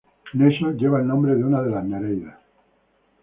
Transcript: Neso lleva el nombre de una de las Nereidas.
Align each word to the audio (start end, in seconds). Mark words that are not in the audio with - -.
Neso 0.37 0.71
lleva 0.71 0.97
el 0.99 1.05
nombre 1.07 1.35
de 1.35 1.43
una 1.43 1.61
de 1.61 1.69
las 1.69 1.85
Nereidas. 1.85 2.39